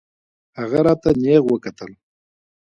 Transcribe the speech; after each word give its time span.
هغه 0.59 0.79
راته 0.87 1.09
نېغ 1.23 1.43
وکتل. 1.47 1.91